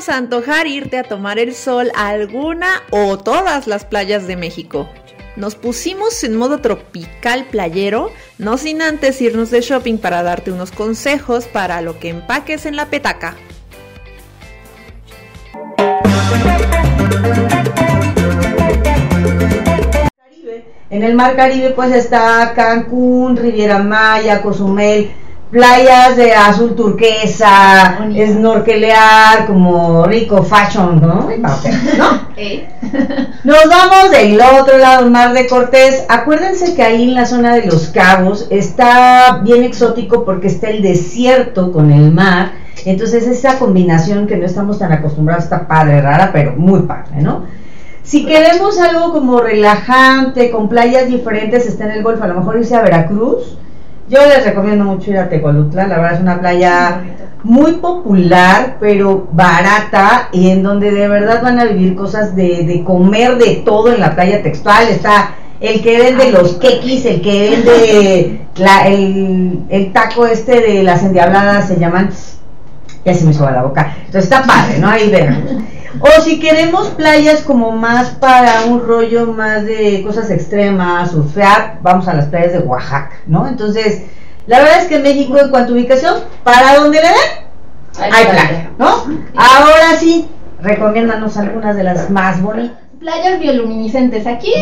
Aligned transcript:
nos 0.00 0.08
antojar 0.08 0.66
irte 0.66 0.96
a 0.96 1.02
tomar 1.02 1.38
el 1.38 1.54
sol 1.54 1.92
a 1.94 2.08
alguna 2.08 2.82
o 2.88 3.18
todas 3.18 3.66
las 3.66 3.84
playas 3.84 4.26
de 4.26 4.34
México. 4.34 4.88
Nos 5.36 5.56
pusimos 5.56 6.24
en 6.24 6.36
modo 6.36 6.62
tropical 6.62 7.44
playero, 7.50 8.10
no 8.38 8.56
sin 8.56 8.80
antes 8.80 9.20
irnos 9.20 9.50
de 9.50 9.60
shopping 9.60 9.98
para 9.98 10.22
darte 10.22 10.52
unos 10.52 10.70
consejos 10.70 11.44
para 11.44 11.82
lo 11.82 11.98
que 11.98 12.08
empaques 12.08 12.64
en 12.64 12.76
la 12.76 12.86
petaca. 12.86 13.36
En 20.88 21.02
el 21.02 21.14
Mar 21.14 21.36
Caribe 21.36 21.72
pues 21.72 21.92
está 21.92 22.54
Cancún, 22.56 23.36
Riviera 23.36 23.80
Maya, 23.80 24.40
Cozumel, 24.40 25.10
playas 25.50 26.16
de 26.16 26.32
azul 26.32 26.74
turquesa, 26.74 27.98
snorkelear, 28.14 29.46
como 29.46 30.04
rico 30.06 30.42
fashion, 30.42 31.00
¿no? 31.00 31.28
Nos 33.44 33.68
vamos 33.68 34.10
del 34.10 34.40
otro 34.40 34.78
lado, 34.78 35.10
Mar 35.10 35.32
de 35.32 35.46
Cortés. 35.46 36.04
Acuérdense 36.08 36.74
que 36.74 36.82
ahí 36.82 37.02
en 37.02 37.14
la 37.14 37.26
zona 37.26 37.54
de 37.54 37.66
los 37.66 37.88
cabos 37.88 38.46
está 38.50 39.40
bien 39.42 39.64
exótico 39.64 40.24
porque 40.24 40.46
está 40.46 40.70
el 40.70 40.82
desierto 40.82 41.72
con 41.72 41.90
el 41.90 42.12
mar. 42.12 42.52
Entonces 42.86 43.26
esa 43.26 43.58
combinación 43.58 44.26
que 44.26 44.36
no 44.36 44.46
estamos 44.46 44.78
tan 44.78 44.92
acostumbrados 44.92 45.44
está 45.44 45.66
padre, 45.66 46.00
rara, 46.00 46.30
pero 46.32 46.52
muy 46.56 46.80
padre, 46.82 47.20
¿no? 47.20 47.44
Si 48.02 48.24
queremos 48.24 48.78
algo 48.78 49.12
como 49.12 49.40
relajante, 49.40 50.50
con 50.50 50.68
playas 50.68 51.08
diferentes, 51.08 51.66
está 51.66 51.84
en 51.84 51.92
el 51.92 52.02
Golfo, 52.02 52.24
a 52.24 52.28
lo 52.28 52.36
mejor 52.36 52.56
irse 52.56 52.74
a 52.74 52.82
Veracruz. 52.82 53.58
Yo 54.10 54.18
les 54.26 54.44
recomiendo 54.44 54.84
mucho 54.84 55.12
ir 55.12 55.18
a 55.18 55.28
Tecolutla, 55.28 55.86
la 55.86 55.98
verdad 55.98 56.14
es 56.14 56.20
una 56.20 56.40
playa 56.40 57.00
muy 57.44 57.74
popular, 57.74 58.76
pero 58.80 59.28
barata, 59.30 60.30
y 60.32 60.50
en 60.50 60.64
donde 60.64 60.90
de 60.90 61.06
verdad 61.06 61.40
van 61.40 61.60
a 61.60 61.64
vivir 61.66 61.94
cosas 61.94 62.34
de, 62.34 62.64
de 62.64 62.82
comer 62.82 63.38
de 63.38 63.62
todo 63.64 63.92
en 63.92 64.00
la 64.00 64.16
playa 64.16 64.42
textual. 64.42 64.88
Está 64.88 65.36
el 65.60 65.80
que 65.80 65.96
vende 65.96 66.32
los 66.32 66.54
quequis, 66.54 67.04
el 67.04 67.22
que 67.22 67.50
vende 67.50 68.40
el, 68.86 69.60
el, 69.68 69.92
taco 69.92 70.26
este 70.26 70.60
de 70.60 70.82
las 70.82 71.04
endiabladas, 71.04 71.68
se 71.68 71.78
llaman, 71.78 72.10
ya 73.04 73.14
se 73.14 73.24
me 73.24 73.32
suba 73.32 73.52
la 73.52 73.62
boca. 73.62 73.94
Entonces 74.06 74.24
está 74.24 74.42
padre, 74.42 74.80
¿no? 74.80 74.88
Ahí 74.88 75.08
ven. 75.08 75.68
O 75.98 76.22
si 76.22 76.38
queremos 76.38 76.88
playas 76.88 77.42
como 77.42 77.72
más 77.72 78.10
para 78.10 78.64
un 78.66 78.86
rollo 78.86 79.26
más 79.32 79.64
de 79.64 80.02
cosas 80.04 80.30
extremas, 80.30 81.10
surfear, 81.10 81.78
vamos 81.82 82.06
a 82.06 82.14
las 82.14 82.26
playas 82.26 82.52
de 82.52 82.60
Oaxaca, 82.60 83.16
¿no? 83.26 83.48
Entonces, 83.48 84.04
la 84.46 84.60
verdad 84.60 84.82
es 84.82 84.86
que 84.86 84.96
en 84.96 85.02
México, 85.02 85.36
en 85.38 85.50
cuanto 85.50 85.72
a 85.72 85.74
ubicación, 85.74 86.14
para 86.44 86.76
donde 86.76 87.00
le 87.00 87.08
den, 87.08 88.12
hay, 88.12 88.24
playa, 88.24 88.70
¿no? 88.78 89.04
Ahora 89.36 89.96
sí, 89.98 90.28
recomiéndanos 90.62 91.36
algunas 91.36 91.76
de 91.76 91.82
las 91.82 92.08
más 92.08 92.40
bonitas. 92.40 92.78
Playas 93.00 93.40
bioluminiscentes. 93.40 94.26
Aquí 94.26 94.52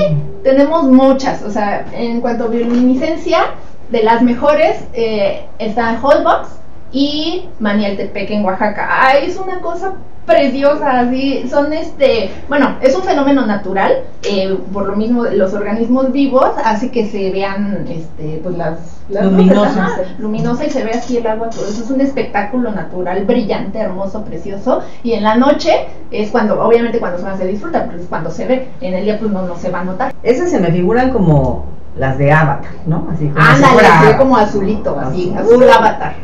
tenemos 0.42 0.84
muchas, 0.84 1.42
o 1.42 1.50
sea, 1.50 1.84
en 1.92 2.20
cuanto 2.20 2.44
a 2.44 2.48
bioluminiscencia, 2.48 3.46
de 3.90 4.02
las 4.02 4.22
mejores 4.22 4.84
eh, 4.92 5.46
está 5.58 5.98
Holbox 6.00 6.48
y 6.92 7.48
Manialtepec 7.58 8.30
en 8.30 8.44
Oaxaca. 8.44 8.88
Ay, 8.90 9.26
es 9.26 9.36
una 9.36 9.60
cosa 9.60 9.94
preciosa, 10.28 11.00
así, 11.00 11.48
son 11.50 11.72
este, 11.72 12.30
bueno, 12.48 12.76
es 12.80 12.94
un 12.94 13.02
fenómeno 13.02 13.46
natural, 13.46 14.02
eh, 14.22 14.56
por 14.72 14.86
lo 14.86 14.94
mismo 14.94 15.24
los 15.24 15.54
organismos 15.54 16.12
vivos 16.12 16.50
hace 16.64 16.90
que 16.90 17.06
se 17.06 17.32
vean, 17.32 17.86
este, 17.88 18.40
pues 18.42 18.56
las, 18.56 18.98
luminosas, 19.08 20.00
luminosa 20.18 20.66
y 20.66 20.70
se 20.70 20.84
ve 20.84 20.90
así 20.90 21.16
el 21.16 21.26
agua, 21.26 21.48
todo 21.48 21.66
eso 21.66 21.82
es 21.82 21.90
un 21.90 22.02
espectáculo 22.02 22.70
natural, 22.70 23.24
brillante, 23.24 23.78
hermoso, 23.78 24.22
precioso, 24.22 24.82
y 25.02 25.14
en 25.14 25.24
la 25.24 25.36
noche 25.36 25.86
es 26.10 26.30
cuando, 26.30 26.62
obviamente 26.62 27.00
cuando 27.00 27.18
se 27.36 27.46
disfruta, 27.46 27.86
pero 27.86 27.98
es 27.98 28.06
cuando 28.06 28.30
se 28.30 28.46
ve, 28.46 28.68
en 28.82 28.94
el 28.94 29.04
día 29.04 29.18
pues 29.18 29.32
no, 29.32 29.42
no 29.42 29.56
se 29.56 29.70
va 29.70 29.80
a 29.80 29.84
notar. 29.84 30.14
Esas 30.22 30.50
se 30.50 30.60
me 30.60 30.70
figuran 30.70 31.10
como 31.10 31.64
las 31.96 32.18
de 32.18 32.30
Avatar, 32.30 32.70
¿no? 32.86 33.08
Así 33.12 33.28
como 33.28 33.44
Ándale, 33.44 34.16
como 34.16 34.36
azulito, 34.36 34.98
así, 35.00 35.34
azul, 35.36 35.68
Avatar. 35.68 36.14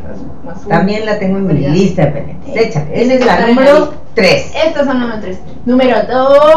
También 0.67 1.05
la 1.05 1.19
tengo 1.19 1.37
en 1.37 1.47
mi 1.47 1.53
lista 1.53 2.05
de 2.05 2.11
pendientes. 2.11 2.55
Échale, 2.55 3.01
esa 3.01 3.13
es 3.13 3.25
la 3.25 3.47
número 3.47 3.93
3. 4.13 4.51
Estas 4.65 4.85
son 4.85 4.99
número 4.99 5.19
3. 5.21 5.39
Número 5.65 5.97
2, 6.07 6.55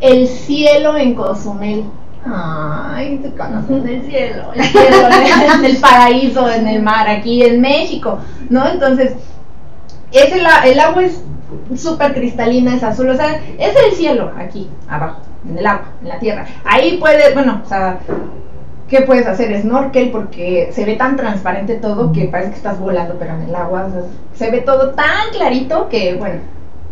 el 0.00 0.28
cielo 0.28 0.96
en 0.96 1.14
Cozumel. 1.14 1.84
Ay, 2.26 3.20
tú 3.22 3.34
conoces 3.36 3.84
el 3.84 4.02
cielo, 4.02 4.52
el 4.54 4.64
cielo 4.64 5.08
en 5.54 5.64
el 5.64 5.76
paraíso, 5.78 6.50
en 6.50 6.66
el 6.66 6.82
mar, 6.82 7.08
aquí 7.08 7.42
en 7.42 7.60
México, 7.60 8.18
¿no? 8.50 8.68
Entonces, 8.68 9.12
es 10.12 10.32
el, 10.32 10.46
el 10.64 10.80
agua 10.80 11.04
es 11.04 11.22
súper 11.76 12.14
cristalina, 12.14 12.74
es 12.74 12.82
azul, 12.82 13.08
o 13.08 13.16
sea, 13.16 13.40
es 13.58 13.74
el 13.86 13.92
cielo 13.96 14.32
aquí, 14.36 14.68
abajo 14.88 15.20
en 15.48 15.58
el 15.58 15.66
agua, 15.66 15.86
en 16.02 16.08
la 16.08 16.18
tierra. 16.18 16.46
Ahí 16.64 16.98
puedes, 16.98 17.32
bueno, 17.34 17.62
o 17.64 17.68
sea, 17.68 17.98
¿qué 18.88 19.02
puedes 19.02 19.26
hacer? 19.26 19.60
Snorkel 19.60 20.10
porque 20.10 20.70
se 20.72 20.84
ve 20.84 20.96
tan 20.96 21.16
transparente 21.16 21.74
todo 21.76 22.12
que 22.12 22.24
parece 22.24 22.50
que 22.50 22.56
estás 22.56 22.80
volando, 22.80 23.16
pero 23.18 23.34
en 23.34 23.42
el 23.42 23.54
agua, 23.54 23.86
o 23.86 23.90
sea, 23.90 24.02
se 24.34 24.50
ve 24.50 24.62
todo 24.62 24.90
tan 24.90 25.30
clarito 25.32 25.88
que, 25.88 26.14
bueno, 26.14 26.40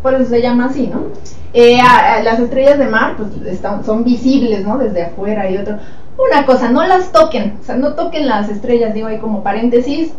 por 0.03 0.15
eso 0.15 0.27
se 0.27 0.43
llama 0.43 0.67
así, 0.67 0.87
¿no? 0.87 1.05
Eh, 1.53 1.79
las 2.23 2.39
estrellas 2.39 2.79
de 2.79 2.87
mar, 2.87 3.17
pues 3.17 3.31
están, 3.47 3.85
son 3.85 4.05
visibles, 4.05 4.65
¿no? 4.65 4.79
Desde 4.79 5.05
afuera 5.05 5.51
y 5.51 5.57
otro. 5.57 5.79
Una 6.19 6.47
cosa, 6.47 6.71
no 6.71 6.87
las 6.87 7.13
toquen, 7.13 7.59
o 7.61 7.65
sea, 7.65 7.77
no 7.77 7.95
toquen 7.95 8.27
las 8.27 8.49
estrellas, 8.49 8.95
digo 8.95 9.09
ahí 9.09 9.19
como 9.19 9.43
paréntesis, 9.43 10.13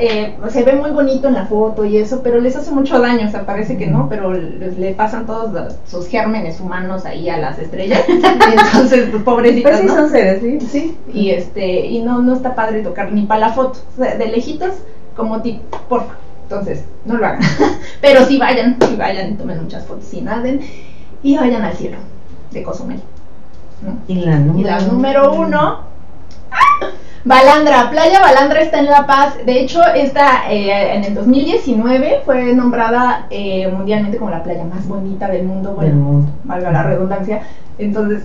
eh, 0.00 0.36
se 0.50 0.62
ve 0.62 0.74
muy 0.74 0.90
bonito 0.90 1.26
en 1.26 1.34
la 1.34 1.46
foto 1.46 1.84
y 1.84 1.96
eso, 1.96 2.22
pero 2.22 2.40
les 2.40 2.54
hace 2.54 2.70
mucho 2.70 3.00
daño, 3.00 3.26
o 3.26 3.30
sea, 3.30 3.44
parece 3.44 3.76
que 3.76 3.88
no, 3.88 4.08
pero 4.08 4.32
le 4.32 4.94
pasan 4.94 5.26
todos 5.26 5.74
sus 5.86 6.06
gérmenes 6.06 6.60
humanos 6.60 7.04
ahí 7.04 7.28
a 7.28 7.36
las 7.36 7.58
estrellas. 7.58 8.02
entonces, 8.08 9.08
pues, 9.10 9.22
pobrecitas, 9.24 9.80
pues 9.80 9.92
son 9.92 10.08
seres, 10.08 10.40
¿sí? 10.40 10.60
Sí, 10.60 10.98
y 11.12 11.30
este, 11.30 11.86
y 11.86 12.00
no, 12.02 12.22
no 12.22 12.34
está 12.34 12.54
padre 12.54 12.82
tocar 12.82 13.12
ni 13.12 13.22
para 13.26 13.48
la 13.48 13.52
foto, 13.52 13.80
de 13.96 14.28
lejitos, 14.28 14.74
como 15.16 15.42
tipo, 15.42 15.76
porfa. 15.88 16.14
Entonces, 16.44 16.84
no 17.04 17.16
lo 17.16 17.26
hagan. 17.26 17.42
pero 18.00 18.24
sí 18.24 18.38
vayan, 18.38 18.76
sí 18.88 18.94
vayan, 18.96 19.36
tomen 19.36 19.64
muchas 19.64 19.84
fotos 19.84 20.14
y 20.14 20.20
naden, 20.20 20.60
y 21.24 21.36
vayan 21.36 21.62
al 21.62 21.74
cielo 21.74 21.98
de 22.52 22.62
Cozumel. 22.62 23.00
Y 24.06 24.14
la 24.14 24.38
número 24.38 25.34
uno 25.34 25.87
Balandra, 27.24 27.90
Playa 27.90 28.20
Balandra 28.20 28.60
está 28.60 28.78
en 28.78 28.86
La 28.86 29.06
Paz. 29.06 29.34
De 29.44 29.60
hecho, 29.60 29.84
esta 29.94 30.50
eh, 30.50 30.94
en 30.94 31.04
el 31.04 31.14
2019 31.14 32.22
fue 32.24 32.54
nombrada 32.54 33.26
eh, 33.30 33.68
mundialmente 33.68 34.18
como 34.18 34.30
la 34.30 34.42
playa 34.42 34.64
más 34.64 34.86
bonita 34.86 35.28
del 35.28 35.44
mundo. 35.44 35.74
Bueno, 35.74 36.26
valga 36.44 36.70
la 36.70 36.82
redundancia. 36.84 37.42
Entonces, 37.78 38.24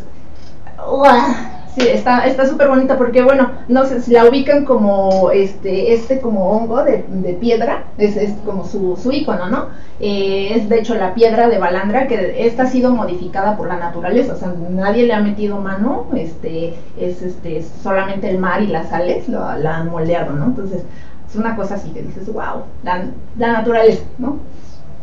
Sí, 1.75 1.87
está 1.87 2.27
está 2.27 2.45
súper 2.45 2.67
bonita 2.67 2.97
porque 2.97 3.23
bueno, 3.23 3.49
no 3.67 3.85
sé 3.85 3.99
si 3.99 4.11
la 4.11 4.25
ubican 4.25 4.63
como 4.63 5.31
este 5.31 5.93
este 5.93 6.19
como 6.21 6.51
hongo 6.51 6.83
de, 6.83 6.99
piedra, 7.41 7.85
es, 7.97 8.15
es, 8.15 8.33
como 8.45 8.63
su, 8.63 8.95
su 8.95 9.11
icono, 9.11 9.49
¿no? 9.49 9.69
Eh, 9.99 10.51
es 10.53 10.69
de 10.69 10.79
hecho 10.79 10.93
la 10.93 11.15
piedra 11.15 11.49
de 11.49 11.57
Balandra 11.57 12.05
que 12.05 12.45
esta 12.45 12.63
ha 12.63 12.67
sido 12.67 12.91
modificada 12.91 13.57
por 13.57 13.67
la 13.67 13.77
naturaleza, 13.77 14.33
o 14.33 14.37
sea, 14.37 14.53
nadie 14.69 15.07
le 15.07 15.13
ha 15.13 15.21
metido 15.21 15.57
mano, 15.57 16.05
este 16.15 16.75
es 16.99 17.23
este 17.23 17.63
solamente 17.81 18.29
el 18.29 18.37
mar 18.37 18.61
y 18.61 18.67
las 18.67 18.89
sales 18.89 19.27
lo, 19.27 19.39
la 19.57 19.77
han 19.77 19.89
moldeado, 19.89 20.33
¿no? 20.33 20.45
Entonces, 20.45 20.83
es 21.27 21.35
una 21.35 21.55
cosa 21.55 21.75
así 21.75 21.89
que 21.89 22.03
dices, 22.03 22.31
"Wow, 22.31 22.65
la, 22.83 23.05
la 23.37 23.53
naturaleza", 23.53 24.03
¿no? 24.19 24.37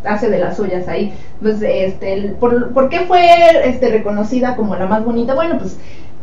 hace 0.04 0.30
de 0.30 0.38
las 0.38 0.56
suyas 0.56 0.88
ahí. 0.88 1.12
Pues, 1.42 1.60
este, 1.62 2.34
¿por, 2.40 2.72
¿por, 2.72 2.88
qué 2.88 3.00
fue 3.00 3.20
este, 3.64 3.90
reconocida 3.90 4.56
como 4.56 4.76
la 4.76 4.86
más 4.86 5.04
bonita? 5.04 5.34
Bueno, 5.34 5.58
pues 5.58 5.78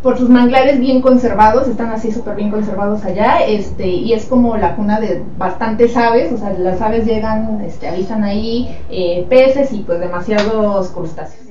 por 0.07 0.17
sus 0.17 0.29
manglares 0.29 0.79
bien 0.79 1.01
conservados, 1.01 1.67
están 1.67 1.89
así 1.89 2.13
súper 2.13 2.37
bien 2.37 2.49
conservados 2.49 3.03
allá, 3.03 3.39
este, 3.45 3.87
y 3.87 4.13
es 4.13 4.23
como 4.23 4.55
la 4.55 4.77
cuna 4.77 5.01
de 5.01 5.21
bastantes 5.37 5.97
aves, 5.97 6.31
o 6.31 6.37
sea, 6.37 6.53
las 6.53 6.79
aves 6.79 7.05
llegan, 7.05 7.59
este, 7.67 7.89
avisan 7.89 8.23
ahí 8.23 8.73
eh, 8.89 9.25
peces 9.27 9.73
y 9.73 9.79
pues 9.79 9.99
demasiados 9.99 10.91
crustáceos. 10.91 11.47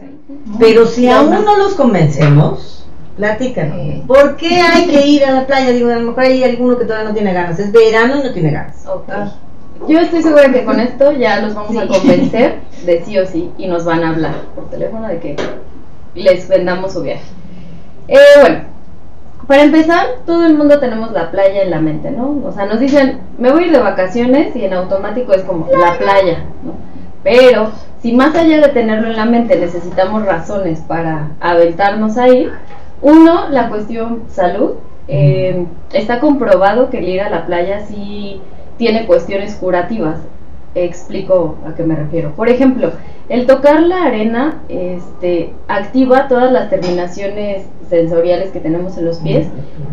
Pero 0.59 0.87
si 0.87 1.07
aún 1.07 1.33
no 1.33 1.59
los 1.59 1.75
convencemos, 1.75 2.87
platícanos, 3.19 3.77
eh. 3.77 4.03
¿por 4.07 4.37
qué 4.37 4.59
hay 4.59 4.87
que 4.91 5.07
ir 5.07 5.27
a 5.27 5.33
la 5.33 5.47
playa? 5.47 5.73
Digo, 5.73 5.91
a 5.91 5.97
lo 5.97 6.07
mejor 6.07 6.23
hay 6.23 6.43
alguno 6.43 6.79
que 6.79 6.87
todavía 6.87 7.11
no 7.11 7.15
tiene 7.15 7.35
ganas, 7.35 7.59
es 7.59 7.71
verano 7.71 8.21
y 8.21 8.23
no 8.23 8.33
tiene 8.33 8.53
ganas. 8.53 8.87
Ah. 9.11 9.35
Yo 9.87 9.99
estoy 9.99 10.23
segura 10.23 10.51
que 10.51 10.65
con 10.65 10.81
esto 10.81 11.13
ya 11.13 11.43
los 11.43 11.55
vamos 11.55 11.77
a 11.77 11.87
convencer 11.87 12.61
de 12.87 13.05
sí 13.05 13.19
o 13.19 13.27
sí 13.27 13.51
y 13.59 13.67
nos 13.67 13.85
van 13.85 14.03
a 14.03 14.09
hablar 14.13 14.35
por 14.55 14.71
teléfono 14.71 15.09
de 15.09 15.19
que 15.19 15.37
les 16.15 16.49
vendamos 16.49 16.95
su 16.95 17.03
viaje. 17.03 17.37
Eh, 18.09 18.17
bueno, 18.41 18.61
para 19.47 19.63
empezar, 19.63 20.07
todo 20.27 20.45
el 20.47 20.57
mundo 20.57 20.79
tenemos 20.81 21.13
la 21.13 21.31
playa 21.31 21.63
en 21.63 21.71
la 21.71 21.81
mente, 21.81 22.11
¿no? 22.11 22.41
O 22.45 22.53
sea, 22.53 22.67
nos 22.67 22.81
dicen, 22.81 23.21
me 23.39 23.53
voy 23.53 23.65
a 23.65 23.67
ir 23.67 23.73
de 23.73 23.79
vacaciones 23.79 24.55
y 24.57 24.65
en 24.65 24.73
automático 24.73 25.33
es 25.33 25.43
como 25.43 25.69
la 25.71 25.97
playa, 25.99 26.45
¿no? 26.65 26.75
Pero 27.23 27.73
si 28.01 28.13
más 28.13 28.35
allá 28.37 28.61
de 28.61 28.69
tenerlo 28.69 29.09
en 29.09 29.17
la 29.17 29.25
mente 29.25 29.57
necesitamos 29.57 30.25
razones 30.25 30.81
para 30.81 31.31
aventarnos 31.41 32.17
a 32.19 32.29
ir, 32.29 32.53
uno, 33.03 33.49
la 33.51 33.69
cuestión 33.69 34.23
salud. 34.29 34.75
Eh, 35.09 35.67
está 35.93 36.19
comprobado 36.19 36.91
que 36.91 36.99
el 36.99 37.09
ir 37.09 37.21
a 37.21 37.31
la 37.31 37.47
playa 37.47 37.87
sí 37.87 38.41
tiene 38.79 39.07
cuestiones 39.07 39.55
curativas. 39.57 40.19
Explico 40.85 41.57
a 41.67 41.75
qué 41.75 41.85
me 41.85 41.97
refiero. 41.97 42.33
Por 42.33 42.49
ejemplo, 42.49 42.93
el 43.29 43.47
tocar 43.47 43.83
la 43.83 44.05
arena 44.05 44.61
este, 44.69 45.53
activa 45.69 46.29
todas 46.29 46.53
las 46.53 46.71
terminaciones 46.71 47.65
sensoriales 47.89 48.51
que 48.51 48.61
tenemos 48.61 48.97
en 48.99 49.05
los 49.07 49.19
pies 49.19 49.49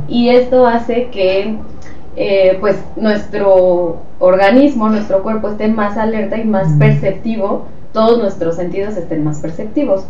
y 0.07 0.29
esto 0.29 0.67
hace 0.67 1.07
que 1.07 1.57
eh, 2.15 2.57
pues 2.59 2.77
nuestro 2.95 3.97
organismo, 4.19 4.87
nuestro 4.89 5.23
cuerpo 5.23 5.49
esté 5.49 5.67
más 5.67 5.97
alerta 5.97 6.37
y 6.37 6.43
más 6.43 6.73
perceptivo, 6.77 7.65
todos 7.91 8.19
nuestros 8.19 8.55
sentidos 8.55 8.97
estén 8.97 9.23
más 9.23 9.39
perceptivos. 9.39 10.05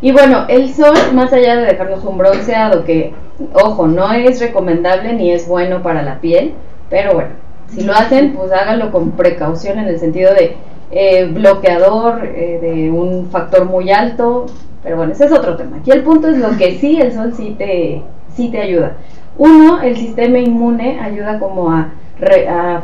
Y 0.00 0.12
bueno, 0.12 0.44
el 0.48 0.72
sol, 0.72 0.94
más 1.12 1.32
allá 1.32 1.56
de 1.56 1.66
dejarnos 1.66 2.04
un 2.04 2.18
bronceado, 2.18 2.84
que, 2.84 3.14
ojo, 3.52 3.88
no 3.88 4.12
es 4.12 4.40
recomendable 4.40 5.12
ni 5.14 5.32
es 5.32 5.48
bueno 5.48 5.82
para 5.82 6.02
la 6.02 6.20
piel, 6.20 6.54
pero 6.88 7.14
bueno, 7.14 7.30
si 7.74 7.82
lo 7.82 7.92
hacen, 7.92 8.34
pues 8.34 8.52
háganlo 8.52 8.90
con 8.90 9.12
precaución 9.12 9.78
en 9.78 9.86
el 9.86 9.98
sentido 9.98 10.32
de 10.32 10.56
eh, 10.90 11.24
bloqueador 11.26 12.24
eh, 12.24 12.58
de 12.60 12.90
un 12.90 13.28
factor 13.30 13.64
muy 13.64 13.90
alto, 13.90 14.46
pero 14.82 14.96
bueno, 14.96 15.12
ese 15.12 15.24
es 15.24 15.32
otro 15.32 15.56
tema. 15.56 15.78
Aquí 15.78 15.90
el 15.90 16.02
punto 16.02 16.28
es 16.28 16.38
lo 16.38 16.56
que 16.56 16.78
sí 16.78 17.00
el 17.00 17.12
sol 17.12 17.32
sí 17.36 17.54
te, 17.58 18.02
sí 18.36 18.50
te 18.50 18.60
ayuda. 18.60 18.96
Uno, 19.36 19.82
el 19.82 19.96
sistema 19.96 20.38
inmune 20.38 21.00
ayuda 21.00 21.38
como 21.38 21.72
a, 21.72 21.92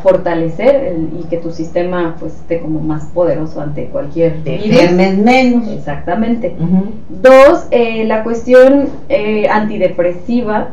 fortalecer 0.02 0.96
y 1.18 1.24
que 1.28 1.38
tu 1.38 1.50
sistema 1.50 2.16
pues 2.18 2.34
esté 2.34 2.60
como 2.60 2.80
más 2.80 3.06
poderoso 3.06 3.60
ante 3.60 3.86
cualquier 3.86 4.38
virus. 4.42 4.90
menos. 4.90 5.68
Exactamente. 5.68 6.54
Dos, 7.08 7.66
eh, 7.70 8.04
la 8.04 8.22
cuestión 8.22 8.88
eh, 9.08 9.48
antidepresiva 9.48 10.70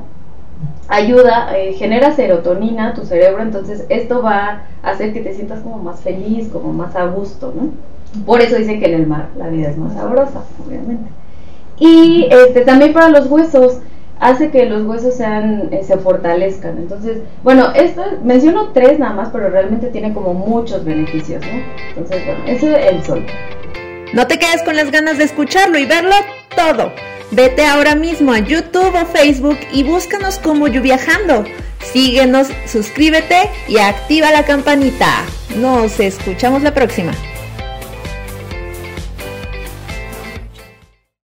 ayuda, 0.88 1.58
eh, 1.58 1.74
genera 1.74 2.16
serotonina 2.16 2.94
tu 2.94 3.06
cerebro, 3.06 3.42
entonces 3.42 3.86
esto 3.90 4.22
va 4.22 4.64
a 4.84 4.90
hacer 4.90 5.14
que 5.14 5.22
te 5.22 5.34
sientas 5.34 5.62
como 5.62 5.78
más 5.78 6.02
feliz, 6.02 6.50
como 6.50 6.74
más 6.74 6.96
a 6.96 7.06
gusto, 7.06 7.54
¿no? 7.56 7.70
Por 8.26 8.42
eso 8.42 8.56
dicen 8.56 8.80
que 8.80 8.88
en 8.88 8.94
el 8.94 9.08
mar 9.08 9.30
la 9.38 9.48
vida 9.48 9.70
es 9.70 9.78
más 9.78 9.94
sabrosa, 9.94 10.44
obviamente. 10.66 11.10
Y 11.78 12.28
este, 12.32 12.62
también 12.62 12.94
para 12.94 13.10
los 13.10 13.30
huesos, 13.30 13.80
hace 14.20 14.50
que 14.50 14.66
los 14.66 14.84
huesos 14.84 15.16
sean, 15.16 15.70
eh, 15.72 15.84
se 15.84 15.98
fortalezcan. 15.98 16.78
Entonces, 16.78 17.20
bueno, 17.44 17.72
esto 17.76 18.04
menciono 18.24 18.70
tres 18.74 18.98
nada 18.98 19.14
más, 19.14 19.30
pero 19.32 19.50
realmente 19.50 19.88
tiene 19.88 20.14
como 20.14 20.34
muchos 20.34 20.84
beneficios, 20.86 21.44
¿no? 21.46 21.62
Entonces, 21.90 22.26
bueno, 22.26 22.44
eso 22.48 22.68
es 22.68 22.94
el 22.94 23.04
sol. 23.04 23.26
No 24.14 24.26
te 24.26 24.40
quedes 24.40 24.64
con 24.64 24.76
las 24.76 24.90
ganas 24.90 25.18
de 25.18 25.26
escucharlo 25.26 25.78
y 25.78 25.86
verlo 25.86 26.16
todo. 26.56 26.92
Vete 27.32 27.66
ahora 27.66 27.96
mismo 27.96 28.32
a 28.32 28.40
YouTube 28.40 28.96
o 28.96 29.06
Facebook 29.06 29.60
y 29.74 29.84
búscanos 29.84 30.40
como 30.40 30.68
Viajando. 30.68 31.44
Síguenos, 31.92 32.48
suscríbete 32.66 33.50
y 33.68 33.78
activa 33.78 34.32
la 34.32 34.46
campanita. 34.46 35.24
Nos 35.58 36.00
escuchamos 36.00 36.64
la 36.64 36.74
próxima. 36.74 37.12